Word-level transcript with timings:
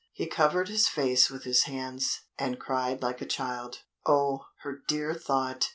He 0.13 0.25
covered 0.25 0.67
his 0.67 0.87
face 0.87 1.29
with 1.29 1.43
his 1.43 1.65
hands, 1.65 2.21
and 2.39 2.57
cried 2.59 3.03
like 3.03 3.21
a 3.21 3.25
child. 3.27 3.83
Oh! 4.03 4.45
her 4.61 4.79
dear 4.87 5.13
thought! 5.13 5.69